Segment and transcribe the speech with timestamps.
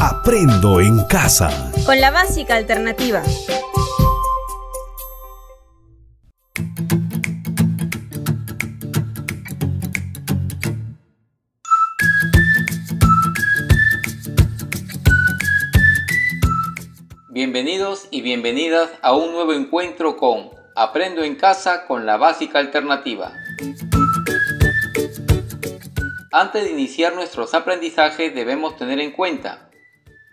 [0.00, 1.72] Aprendo en casa.
[1.84, 3.20] Con la básica alternativa.
[17.30, 23.32] Bienvenidos y bienvenidas a un nuevo encuentro con Aprendo en casa con la básica alternativa.
[26.30, 29.67] Antes de iniciar nuestros aprendizajes debemos tener en cuenta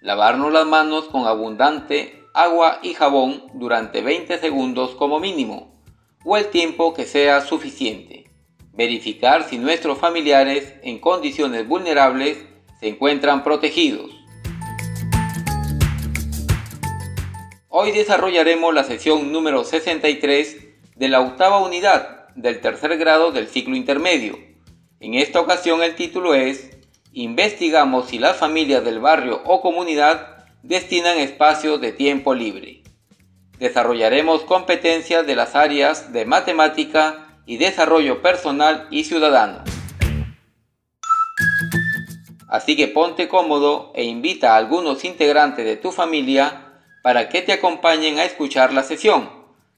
[0.06, 5.82] lavarnos las manos con abundante agua y jabón durante 20 segundos como mínimo
[6.24, 8.30] o el tiempo que sea suficiente.
[8.72, 12.38] Verificar si nuestros familiares en condiciones vulnerables
[12.80, 14.12] se encuentran protegidos.
[17.70, 20.58] Hoy desarrollaremos la sesión número 63
[20.96, 24.38] de la octava unidad del tercer grado del ciclo intermedio.
[25.00, 26.75] En esta ocasión el título es
[27.18, 32.84] Investigamos si las familias del barrio o comunidad destinan espacios de tiempo libre.
[33.58, 39.64] Desarrollaremos competencias de las áreas de matemática y desarrollo personal y ciudadano.
[42.50, 47.54] Así que ponte cómodo e invita a algunos integrantes de tu familia para que te
[47.54, 49.30] acompañen a escuchar la sesión.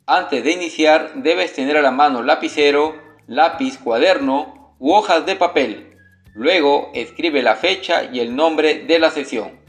[0.08, 2.96] Antes de iniciar debes tener a la mano lapicero,
[3.28, 5.97] lápiz, cuaderno u hojas de papel.
[6.38, 9.60] Luego escribe la fecha y el nombre de la sesión.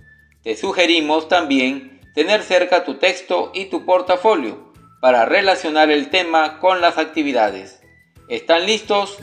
[0.42, 6.82] Te sugerimos también tener cerca tu texto y tu portafolio para relacionar el tema con
[6.82, 7.80] las actividades.
[8.28, 9.16] ¿Están listos?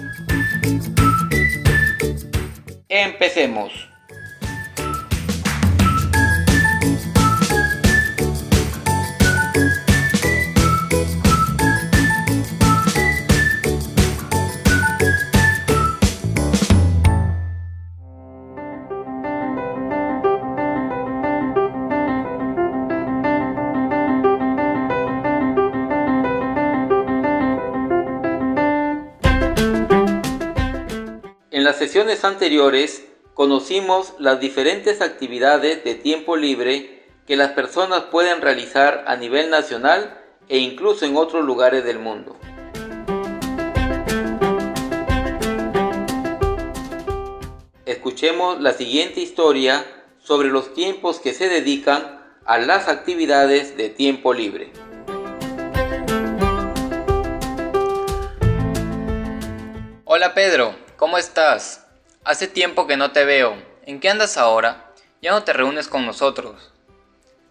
[2.90, 3.90] Empecemos.
[31.96, 39.16] Sesiones anteriores conocimos las diferentes actividades de tiempo libre que las personas pueden realizar a
[39.16, 42.36] nivel nacional e incluso en otros lugares del mundo.
[47.86, 49.86] Escuchemos la siguiente historia
[50.20, 54.74] sobre los tiempos que se dedican a las actividades de tiempo libre.
[60.04, 61.85] Hola Pedro, ¿Cómo estás?
[62.26, 63.56] Hace tiempo que no te veo.
[63.86, 64.92] ¿En qué andas ahora?
[65.22, 66.74] Ya no te reúnes con nosotros.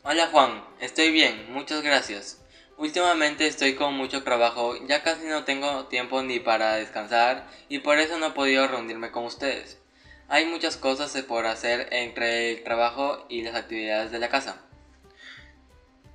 [0.02, 2.42] Hola Juan, estoy bien, muchas gracias.
[2.76, 8.00] Últimamente estoy con mucho trabajo, ya casi no tengo tiempo ni para descansar y por
[8.00, 9.78] eso no he podido reunirme con ustedes.
[10.26, 14.60] Hay muchas cosas por hacer entre el trabajo y las actividades de la casa.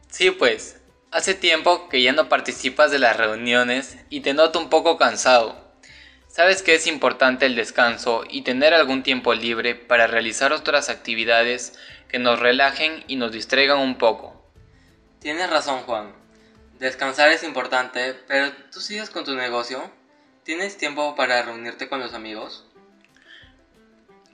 [0.10, 0.82] Sí, pues,
[1.12, 5.69] hace tiempo que ya no participas de las reuniones y te noto un poco cansado.
[6.30, 11.74] Sabes que es importante el descanso y tener algún tiempo libre para realizar otras actividades
[12.08, 14.40] que nos relajen y nos distraigan un poco.
[15.20, 16.14] Tienes razón Juan.
[16.78, 19.92] Descansar es importante, pero ¿tú sigues con tu negocio?
[20.44, 22.64] ¿Tienes tiempo para reunirte con los amigos?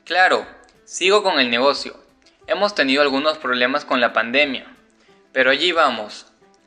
[0.04, 0.46] Claro,
[0.84, 1.98] sigo con el negocio.
[2.46, 4.68] Hemos tenido algunos problemas con la pandemia,
[5.32, 6.26] pero allí vamos.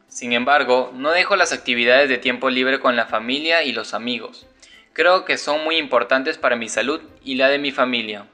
[0.08, 4.46] Sin embargo, no dejo las actividades de tiempo libre con la familia y los amigos
[4.98, 8.26] creo que son muy importantes para mi salud y la de mi familia.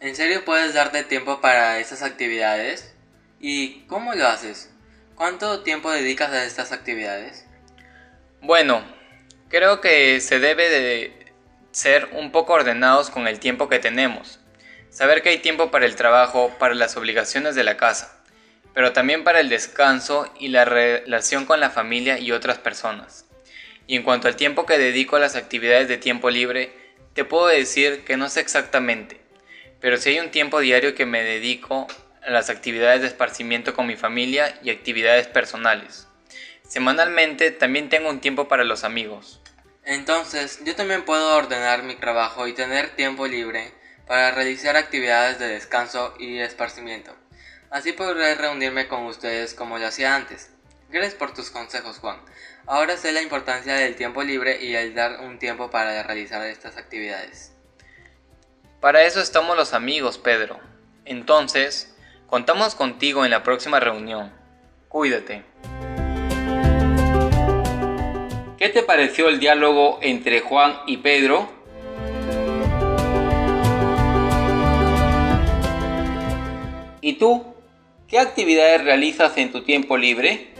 [0.00, 2.94] ¿En serio puedes darte tiempo para estas actividades?
[3.38, 4.72] ¿Y cómo lo haces?
[5.14, 7.44] ¿Cuánto tiempo dedicas a estas actividades?
[8.40, 8.82] Bueno,
[9.50, 11.34] creo que se debe de
[11.70, 14.40] ser un poco ordenados con el tiempo que tenemos.
[14.88, 18.22] Saber que hay tiempo para el trabajo, para las obligaciones de la casa,
[18.72, 23.25] pero también para el descanso y la relación con la familia y otras personas.
[23.86, 26.72] Y en cuanto al tiempo que dedico a las actividades de tiempo libre,
[27.14, 29.20] te puedo decir que no sé exactamente,
[29.80, 31.86] pero si hay un tiempo diario que me dedico
[32.26, 36.08] a las actividades de esparcimiento con mi familia y actividades personales.
[36.68, 39.40] Semanalmente también tengo un tiempo para los amigos.
[39.84, 43.72] Entonces, yo también puedo ordenar mi trabajo y tener tiempo libre
[44.06, 47.14] para realizar actividades de descanso y esparcimiento.
[47.70, 50.50] Así podré reunirme con ustedes como lo hacía antes.
[50.90, 52.20] Gracias por tus consejos, Juan.
[52.68, 56.76] Ahora sé la importancia del tiempo libre y el dar un tiempo para realizar estas
[56.76, 57.52] actividades.
[58.80, 60.58] Para eso estamos los amigos, Pedro.
[61.04, 61.96] Entonces,
[62.26, 64.32] contamos contigo en la próxima reunión.
[64.88, 65.44] Cuídate.
[68.58, 71.48] ¿Qué te pareció el diálogo entre Juan y Pedro?
[77.00, 77.54] ¿Y tú?
[78.08, 80.52] ¿Qué actividades realizas en tu tiempo libre?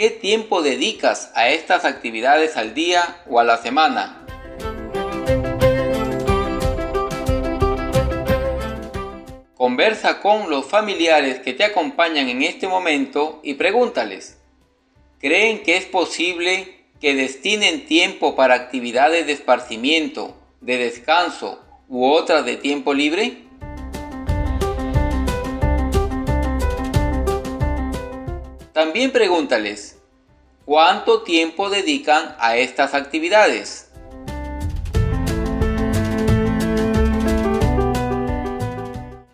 [0.00, 4.24] ¿Qué tiempo dedicas a estas actividades al día o a la semana?
[9.54, 14.38] Conversa con los familiares que te acompañan en este momento y pregúntales,
[15.18, 22.46] ¿creen que es posible que destinen tiempo para actividades de esparcimiento, de descanso u otras
[22.46, 23.49] de tiempo libre?
[28.80, 29.98] También pregúntales,
[30.64, 33.90] ¿cuánto tiempo dedican a estas actividades?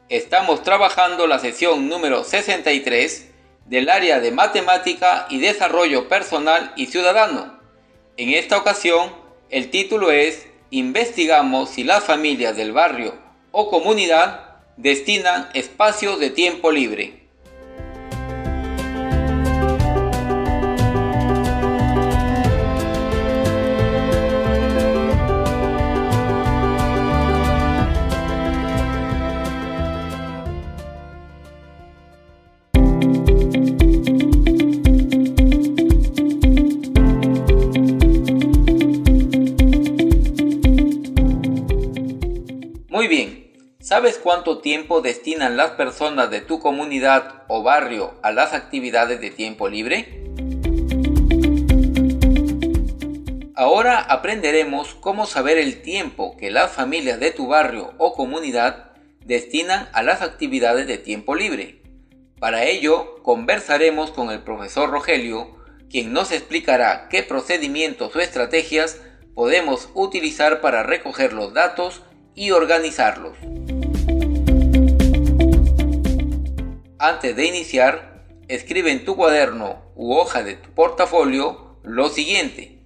[0.09, 3.31] Estamos trabajando la sesión número 63
[3.67, 7.61] del área de matemática y desarrollo personal y ciudadano.
[8.17, 9.13] En esta ocasión,
[9.51, 13.15] el título es Investigamos si las familias del barrio
[13.53, 17.26] o comunidad destinan espacios de tiempo libre.
[43.97, 49.31] ¿Sabes cuánto tiempo destinan las personas de tu comunidad o barrio a las actividades de
[49.31, 50.23] tiempo libre?
[53.55, 58.91] Ahora aprenderemos cómo saber el tiempo que las familias de tu barrio o comunidad
[59.25, 61.81] destinan a las actividades de tiempo libre.
[62.39, 65.57] Para ello, conversaremos con el profesor Rogelio,
[65.89, 69.01] quien nos explicará qué procedimientos o estrategias
[69.35, 72.03] podemos utilizar para recoger los datos
[72.35, 73.39] y organizarlos.
[77.09, 82.81] Antes de iniciar, escribe en tu cuaderno u hoja de tu portafolio lo siguiente.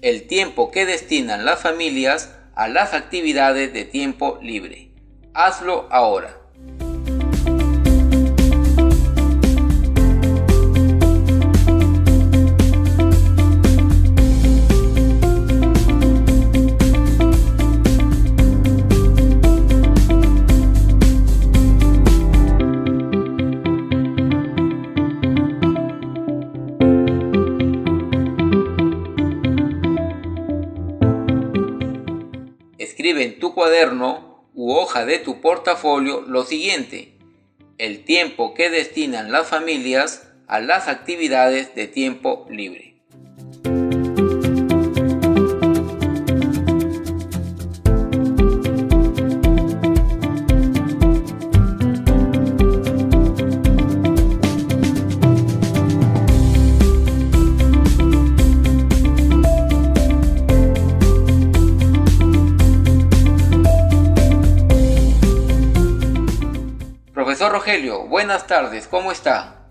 [0.00, 4.92] El tiempo que destinan las familias a las actividades de tiempo libre.
[5.34, 6.39] Hazlo ahora.
[32.90, 37.12] Escribe en tu cuaderno u hoja de tu portafolio lo siguiente.
[37.78, 42.99] El tiempo que destinan las familias a las actividades de tiempo libre.
[67.40, 69.66] Profesor Rogelio, buenas tardes, ¿cómo está?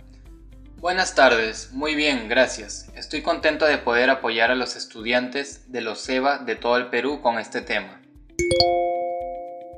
[0.77, 2.89] Buenas tardes, muy bien, gracias.
[2.95, 7.21] Estoy contento de poder apoyar a los estudiantes de los SEBA de todo el Perú
[7.21, 8.01] con este tema.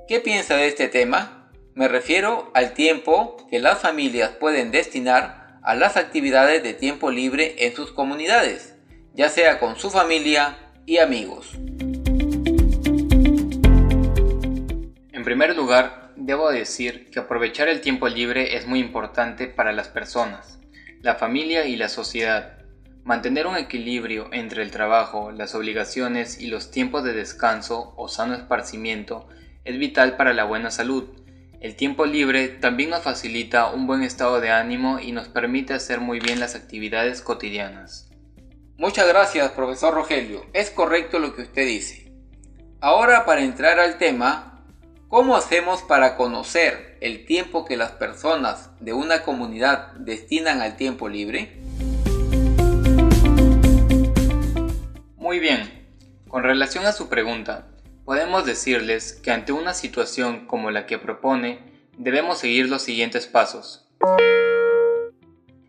[0.07, 1.51] ¿Qué piensa de este tema?
[1.75, 7.55] Me refiero al tiempo que las familias pueden destinar a las actividades de tiempo libre
[7.65, 8.73] en sus comunidades,
[9.15, 11.55] ya sea con su familia y amigos.
[15.11, 19.87] En primer lugar, debo decir que aprovechar el tiempo libre es muy importante para las
[19.87, 20.59] personas,
[21.01, 22.57] la familia y la sociedad.
[23.03, 28.35] Mantener un equilibrio entre el trabajo, las obligaciones y los tiempos de descanso o sano
[28.35, 29.27] esparcimiento
[29.65, 31.09] es vital para la buena salud.
[31.59, 35.99] El tiempo libre también nos facilita un buen estado de ánimo y nos permite hacer
[35.99, 38.09] muy bien las actividades cotidianas.
[38.77, 40.45] Muchas gracias, profesor Rogelio.
[40.53, 42.11] Es correcto lo que usted dice.
[42.79, 44.50] Ahora, para entrar al tema,
[45.11, 51.09] ¿Cómo hacemos para conocer el tiempo que las personas de una comunidad destinan al tiempo
[51.09, 51.51] libre?
[55.17, 55.69] Muy bien,
[56.29, 57.67] con relación a su pregunta,
[58.05, 61.59] podemos decirles que ante una situación como la que propone,
[61.97, 63.89] debemos seguir los siguientes pasos.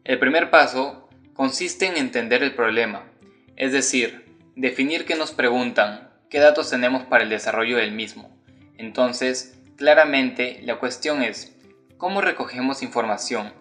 [0.05, 3.11] El primer paso consiste en entender el problema,
[3.57, 8.41] es decir, definir qué nos preguntan, qué datos tenemos para el desarrollo del mismo
[8.79, 11.57] entonces, claramente la cuestión es,
[11.99, 13.53] ¿cómo recogemos información?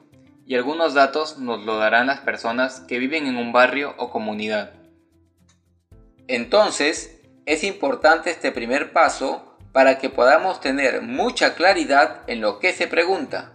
[0.46, 4.74] Y algunos datos nos lo darán las personas que viven en un barrio o comunidad.
[6.28, 12.72] Entonces, Es importante este primer paso para que podamos tener mucha claridad en lo que
[12.72, 13.54] se pregunta.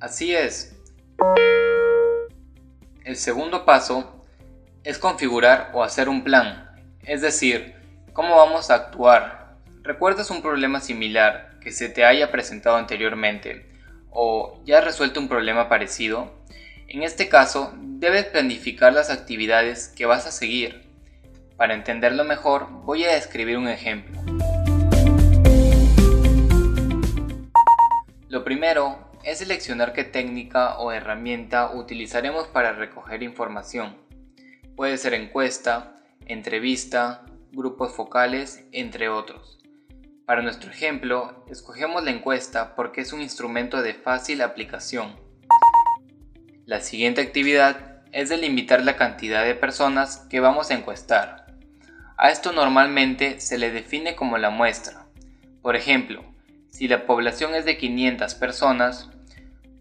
[0.00, 0.76] Así es.
[3.04, 4.24] El segundo paso
[4.84, 6.70] es configurar o hacer un plan,
[7.02, 7.74] es decir,
[8.12, 9.45] cómo vamos a actuar.
[9.86, 13.66] ¿Recuerdas un problema similar que se te haya presentado anteriormente
[14.10, 16.42] o ya has resuelto un problema parecido?
[16.88, 20.90] En este caso, debes planificar las actividades que vas a seguir.
[21.56, 24.20] Para entenderlo mejor, voy a describir un ejemplo.
[28.28, 33.96] Lo primero es seleccionar qué técnica o herramienta utilizaremos para recoger información.
[34.74, 35.94] Puede ser encuesta,
[36.26, 39.56] entrevista, grupos focales, entre otros.
[40.26, 45.14] Para nuestro ejemplo, escogemos la encuesta porque es un instrumento de fácil aplicación.
[46.64, 51.46] La siguiente actividad es delimitar la cantidad de personas que vamos a encuestar.
[52.16, 55.06] A esto normalmente se le define como la muestra.
[55.62, 56.24] Por ejemplo,
[56.70, 59.08] si la población es de 500 personas,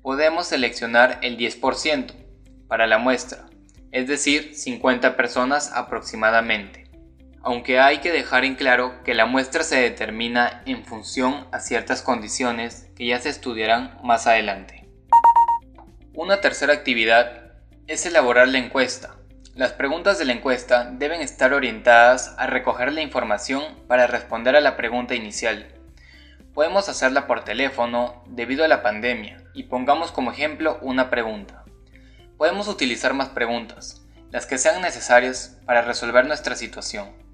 [0.04, 2.14] podemos seleccionar el 10%
[2.68, 3.48] para la muestra,
[3.92, 6.85] es decir, 50 personas aproximadamente.
[7.46, 12.02] Aunque hay que dejar en claro que la muestra se determina en función a ciertas
[12.02, 14.90] condiciones que ya se estudiarán más adelante.
[16.14, 17.54] Una tercera actividad
[17.88, 19.16] es elaborar la encuesta.
[19.54, 24.62] Las preguntas de la encuesta deben estar orientadas a recoger la información para responder a
[24.62, 25.72] la pregunta inicial
[26.56, 31.66] Podemos hacerla por teléfono debido a la pandemia y pongamos como ejemplo una pregunta.
[32.38, 37.25] Podemos utilizar más preguntas, las que sean necesarias para resolver nuestra situación.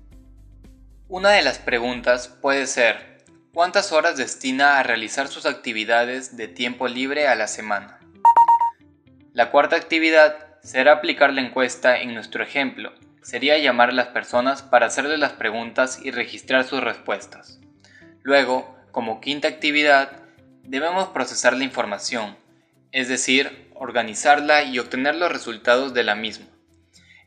[1.13, 3.17] Una de las preguntas puede ser,
[3.53, 7.99] ¿cuántas horas destina a realizar sus actividades de tiempo libre a la semana?
[9.33, 12.93] La cuarta actividad será aplicar la encuesta en nuestro ejemplo.
[13.21, 17.59] Sería llamar a las personas para hacerles las preguntas y registrar sus respuestas.
[18.23, 20.13] Luego, como quinta actividad,
[20.63, 22.37] debemos procesar la información,
[22.93, 26.45] es decir, organizarla y obtener los resultados de la misma.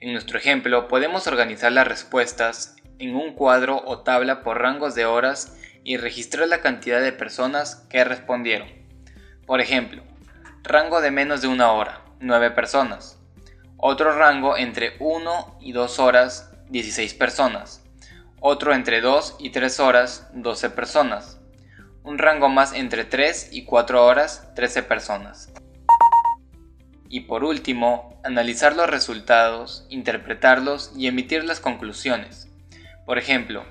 [0.00, 5.06] En nuestro ejemplo, podemos organizar las respuestas en un cuadro o tabla por rangos de
[5.06, 8.68] horas y registrar la cantidad de personas que respondieron.
[9.46, 10.02] Por ejemplo,
[10.62, 13.18] rango de menos de una hora, 9 personas.
[13.76, 17.84] Otro rango entre 1 y 2 horas, 16 personas.
[18.40, 21.40] Otro entre 2 y 3 horas, 12 personas
[22.04, 25.50] un rango más entre 3 y 4 horas, 13 personas.
[27.08, 32.48] Y por último, analizar los resultados, interpretarlos y emitir las conclusiones.
[33.06, 33.64] Por ejemplo,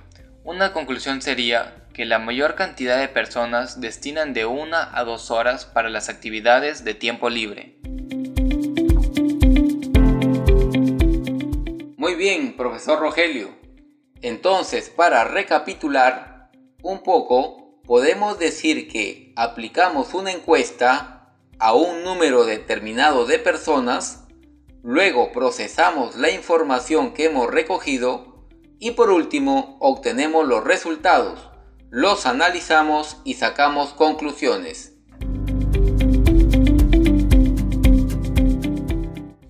[0.43, 5.65] una conclusión sería que la mayor cantidad de personas destinan de 1 a 2 horas
[5.65, 7.79] para las actividades de tiempo libre.
[11.97, 13.49] Muy bien, profesor Rogelio.
[14.21, 16.51] Entonces, para recapitular
[16.83, 24.25] un poco, podemos decir que aplicamos una encuesta a un número determinado de personas,
[24.83, 28.32] luego procesamos la información que hemos recogido
[28.83, 31.39] y por último obtenemos los resultados,
[31.89, 34.91] los analizamos y sacamos conclusiones.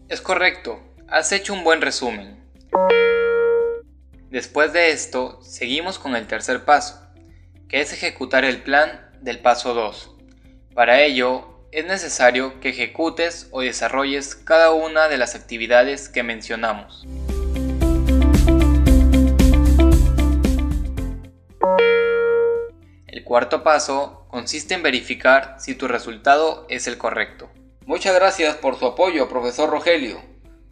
[0.07, 2.45] Es correcto, has hecho un buen resumen.
[4.29, 7.01] Después de esto, seguimos con el tercer paso,
[7.67, 10.15] que es ejecutar el plan del paso 2.
[10.75, 17.07] Para ello, es necesario que ejecutes o desarrolles cada una de las actividades que mencionamos.
[23.23, 27.49] Cuarto paso consiste en verificar si tu resultado es el correcto.
[27.85, 30.21] Muchas gracias por su apoyo, profesor Rogelio.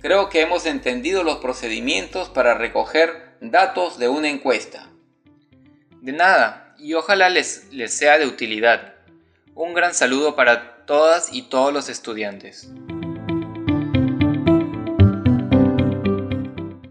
[0.01, 4.89] Creo que hemos entendido los procedimientos para recoger datos de una encuesta.
[6.01, 8.96] De nada, y ojalá les, les sea de utilidad.
[9.55, 12.70] Un gran saludo para todas y todos los estudiantes.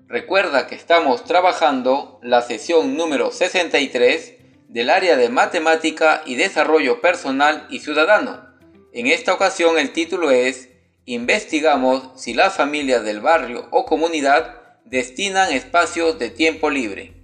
[0.07, 4.40] Recuerda que estamos trabajando la sesión número 63
[4.71, 8.49] del área de matemática y desarrollo personal y ciudadano.
[8.93, 10.69] En esta ocasión el título es
[11.07, 17.20] Investigamos si las familias del barrio o comunidad destinan espacios de tiempo libre.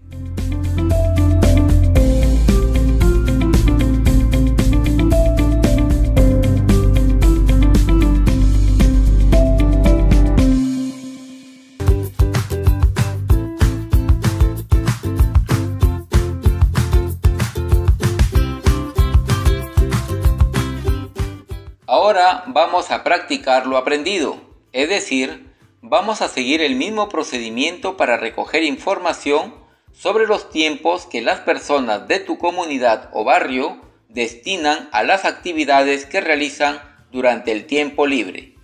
[21.88, 24.40] Ahora vamos a practicar lo aprendido,
[24.72, 29.54] es decir, vamos a seguir el mismo procedimiento para recoger información
[29.92, 36.06] sobre los tiempos que las personas de tu comunidad o barrio destinan a las actividades
[36.06, 38.54] que realizan durante el tiempo libre.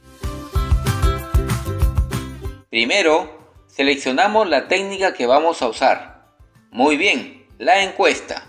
[2.70, 6.26] Primero, seleccionamos la técnica que vamos a usar.
[6.72, 8.48] Muy bien, la encuesta.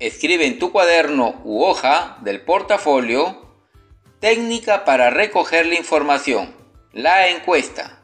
[0.00, 3.47] Escribe en tu cuaderno u hoja del portafolio
[4.20, 6.52] técnica para recoger la información,
[6.92, 7.94] la encuesta.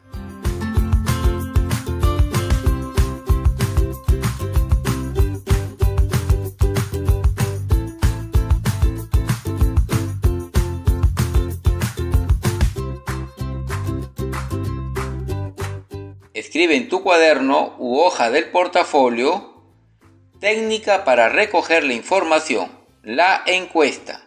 [16.33, 19.53] Escribe en tu cuaderno u hoja del portafolio
[20.39, 22.71] técnica para recoger la información,
[23.03, 24.24] la encuesta.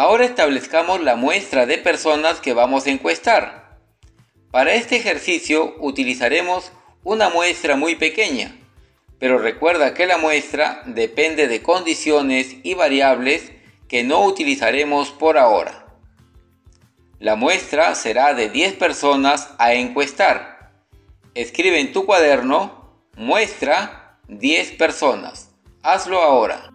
[0.00, 3.76] Ahora establezcamos la muestra de personas que vamos a encuestar.
[4.50, 6.72] Para este ejercicio utilizaremos
[7.04, 8.56] una muestra muy pequeña,
[9.18, 13.52] pero recuerda que la muestra depende de condiciones y variables
[13.88, 15.84] que no utilizaremos por ahora.
[17.18, 20.72] La muestra será de 10 personas a encuestar.
[21.34, 25.50] Escribe en tu cuaderno muestra 10 personas.
[25.82, 26.70] Hazlo ahora.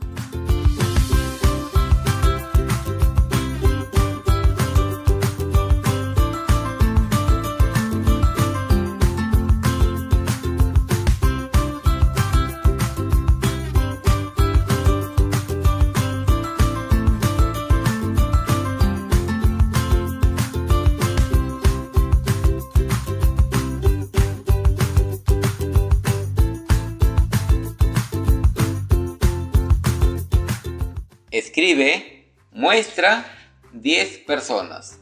[31.57, 33.25] Escribe, muestra
[33.72, 35.00] 10 personas.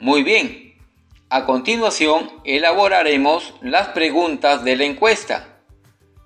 [0.00, 0.63] Muy bien,
[1.34, 5.58] a continuación, elaboraremos las preguntas de la encuesta.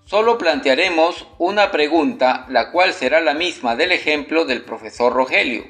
[0.05, 5.65] Solo plantearemos una pregunta, la cual será la misma del ejemplo del profesor Rogelio.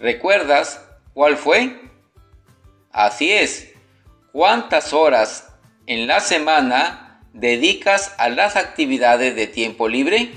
[0.00, 0.84] ¿Recuerdas
[1.14, 1.80] cuál fue?
[2.90, 3.72] Así es.
[4.32, 5.54] ¿Cuántas horas
[5.86, 10.32] en la semana dedicas a las actividades de tiempo libre?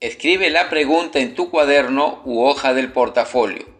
[0.00, 3.71] Escribe la pregunta en tu cuaderno u hoja del portafolio.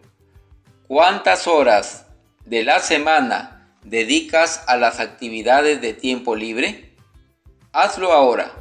[0.95, 2.05] ¿Cuántas horas
[2.45, 6.95] de la semana dedicas a las actividades de tiempo libre?
[7.71, 8.51] Hazlo ahora.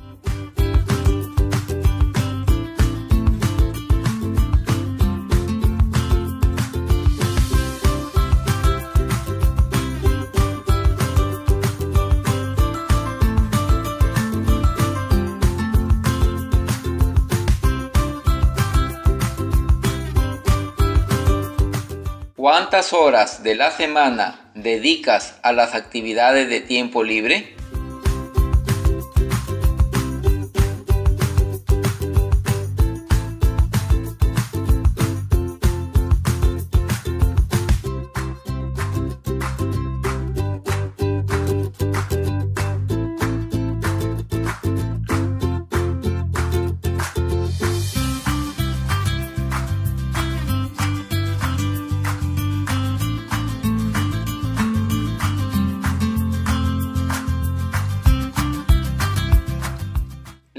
[22.72, 27.54] ¿Cuántas horas de la semana dedicas a las actividades de tiempo libre?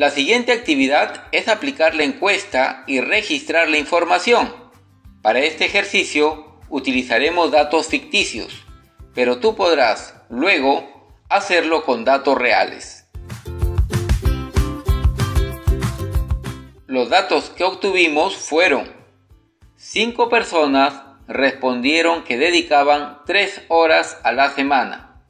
[0.04, 4.54] La siguiente actividad es aplicar la encuesta y registrar la información.
[5.22, 8.66] Para este ejercicio utilizaremos datos ficticios,
[9.16, 13.06] pero tú podrás luego hacerlo con datos reales.
[16.86, 18.92] Los datos que obtuvimos fueron
[19.78, 25.24] 5 personas respondieron que dedicaban 3 horas a la semana.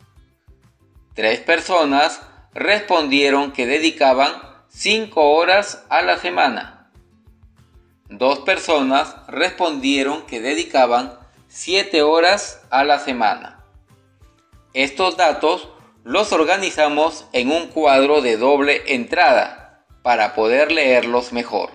[1.13, 2.21] 3 personas
[2.55, 6.89] respondieron que dedicaban 5 horas a la semana.
[8.09, 11.13] Dos personas respondieron que dedicaban
[11.47, 13.63] 7 horas a la semana.
[14.73, 15.69] Estos datos
[16.03, 21.69] los organizamos en un cuadro de doble entrada para poder leerlos mejor.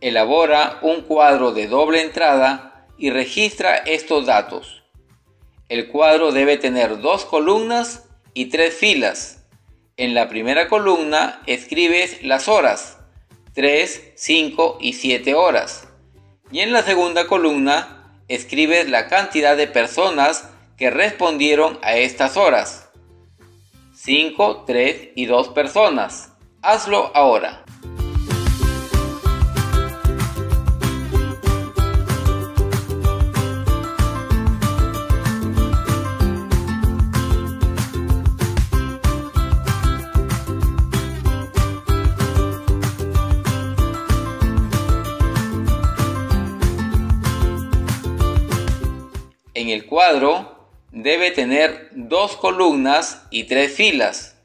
[0.00, 4.82] Elabora un cuadro de doble entrada y registra estos datos.
[5.68, 9.44] El cuadro debe tener dos columnas y tres filas.
[9.96, 12.98] En la primera columna escribes las horas,
[13.54, 15.88] 3, 5 y 7 horas.
[16.52, 22.88] Y en la segunda columna escribes la cantidad de personas que respondieron a estas horas.
[23.94, 26.32] 5, 3 y 2 personas.
[26.62, 27.64] Hazlo ahora.
[49.68, 54.38] En el cuadro debe tener dos columnas y tres filas.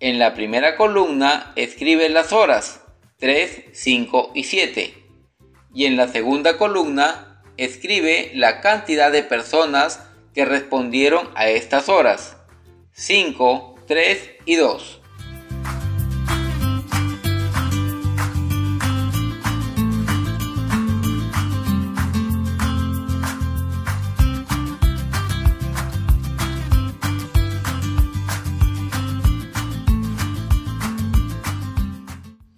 [0.00, 2.80] En la primera columna escribe las horas
[3.18, 4.94] 3, 5 y 7.
[5.74, 12.38] Y en la segunda columna escribe la cantidad de personas que respondieron a estas horas
[12.92, 15.01] 5, 3 y 2.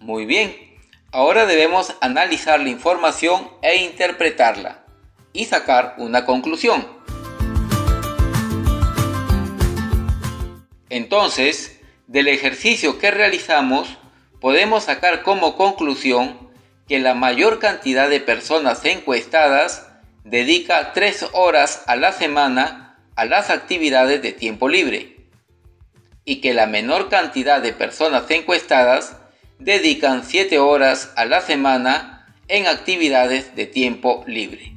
[0.05, 0.55] Muy bien,
[1.13, 4.85] ahora debemos analizar la información e interpretarla
[5.33, 6.87] y sacar una conclusión.
[10.91, 13.97] Entonces, del ejercicio que realizamos,
[14.43, 16.51] podemos sacar como conclusión
[16.87, 19.89] que la mayor cantidad de personas encuestadas
[20.23, 25.17] dedica 3 horas a la semana a las actividades de tiempo libre
[26.27, 29.17] y que la menor cantidad de personas encuestadas
[29.59, 34.75] dedican 7 horas a la semana en actividades de tiempo libre.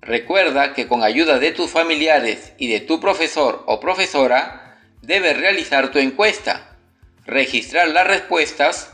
[0.00, 5.90] Recuerda que con ayuda de tus familiares y de tu profesor o profesora debes realizar
[5.90, 6.78] tu encuesta,
[7.26, 8.90] registrar las respuestas,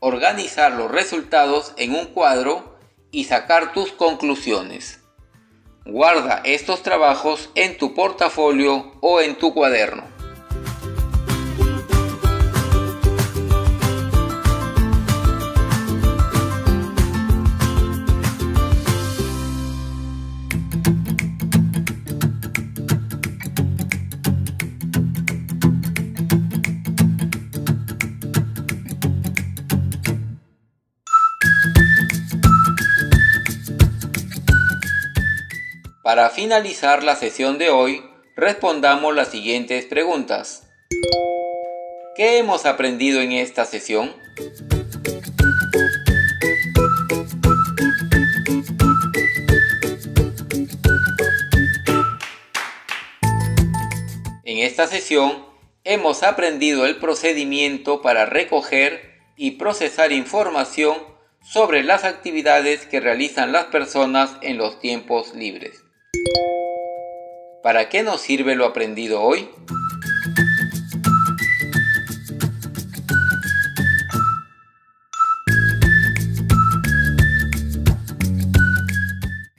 [0.00, 2.76] organizar los resultados en un cuadro
[3.12, 5.00] y sacar tus conclusiones.
[5.84, 10.15] Guarda estos trabajos en tu portafolio o en tu cuaderno.
[36.16, 38.02] Para finalizar la sesión de hoy,
[38.36, 40.66] respondamos las siguientes preguntas.
[42.16, 44.16] ¿Qué hemos aprendido en esta sesión?
[54.42, 55.44] En esta sesión
[55.84, 60.96] hemos aprendido el procedimiento para recoger y procesar información
[61.42, 65.85] sobre las actividades que realizan las personas en los tiempos libres.
[67.62, 69.48] ¿Para qué nos sirve lo aprendido hoy?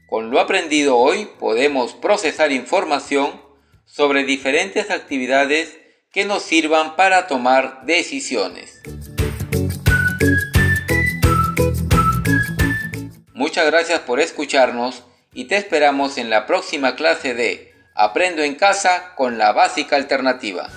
[0.07, 3.41] Con lo aprendido hoy podemos procesar información
[3.85, 5.77] sobre diferentes actividades
[6.11, 8.81] que nos sirvan para tomar decisiones.
[13.33, 15.03] Muchas gracias por escucharnos
[15.37, 20.67] y te esperamos en la próxima clase de Aprendo en casa con la básica alternativa.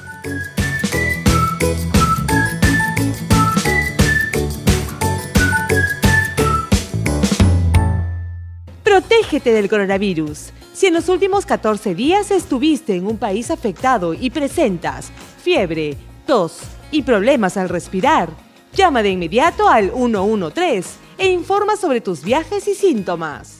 [8.84, 10.50] Protégete del coronavirus.
[10.74, 15.10] Si en los últimos 14 días estuviste en un país afectado y presentas
[15.42, 15.96] fiebre,
[16.26, 18.28] tos y problemas al respirar,
[18.74, 23.59] llama de inmediato al 113 e informa sobre tus viajes y síntomas.